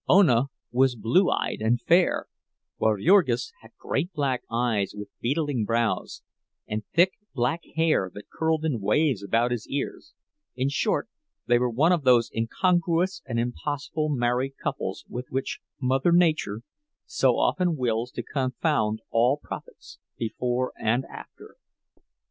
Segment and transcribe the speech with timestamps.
[0.07, 2.25] Pronounced Yoorghis Ona was blue eyed and fair,
[2.77, 6.23] while Jurgis had great black eyes with beetling brows,
[6.67, 11.07] and thick black hair that curled in waves about his ears—in short,
[11.45, 16.61] they were one of those incongruous and impossible married couples with which Mother Nature
[17.05, 21.57] so often wills to confound all prophets, before and after.